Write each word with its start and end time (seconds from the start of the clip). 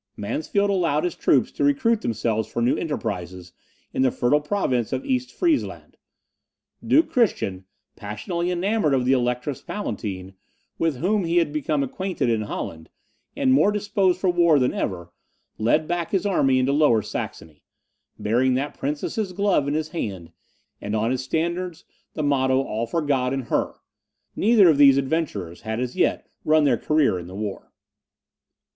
Mansfeld 0.17 0.71
allowed 0.71 1.03
his 1.03 1.13
troops 1.13 1.51
to 1.51 1.63
recruit 1.63 2.01
themselves 2.01 2.47
for 2.47 2.59
new 2.59 2.75
enterprises 2.75 3.53
in 3.93 4.01
the 4.01 4.09
fertile 4.09 4.41
province 4.41 4.91
of 4.91 5.05
East 5.05 5.31
Friezeland. 5.31 5.95
Duke 6.83 7.11
Christian, 7.11 7.65
passionately 7.95 8.49
enamoured 8.49 8.95
of 8.95 9.05
the 9.05 9.11
Electress 9.13 9.61
Palatine, 9.61 10.33
with 10.79 10.95
whom 10.95 11.25
he 11.25 11.37
had 11.37 11.53
become 11.53 11.83
acquainted 11.83 12.31
in 12.31 12.41
Holland, 12.49 12.89
and 13.35 13.53
more 13.53 13.71
disposed 13.71 14.19
for 14.19 14.31
war 14.31 14.57
than 14.57 14.73
ever, 14.73 15.11
led 15.59 15.87
back 15.87 16.09
his 16.09 16.25
army 16.25 16.57
into 16.57 16.73
Lower 16.73 17.03
Saxony, 17.03 17.61
bearing 18.17 18.55
that 18.55 18.73
princess's 18.75 19.33
glove 19.33 19.67
in 19.67 19.75
his 19.75 19.89
hat, 19.89 20.29
and 20.81 20.95
on 20.95 21.11
his 21.11 21.23
standards 21.23 21.85
the 22.15 22.23
motto 22.23 22.63
"All 22.63 22.87
for 22.87 23.03
God 23.03 23.33
and 23.33 23.43
Her". 23.49 23.75
Neither 24.35 24.67
of 24.67 24.79
these 24.79 24.97
adventurers 24.97 25.61
had 25.61 25.79
as 25.79 25.95
yet 25.95 26.27
run 26.43 26.63
their 26.63 26.79
career 26.79 27.19
in 27.19 27.27
this 27.27 27.35
war. 27.37 27.71